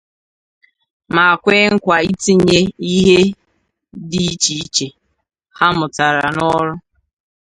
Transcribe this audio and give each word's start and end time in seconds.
ma 1.15 1.25
kwe 1.43 1.57
nkwà 1.73 1.97
itinye 2.11 2.59
ihe 2.95 3.19
dị 4.09 4.21
ivhe 4.35 4.55
iche 4.61 4.87
ha 5.57 5.65
mụtara 5.77 6.27
n'ọrụ 6.35 6.73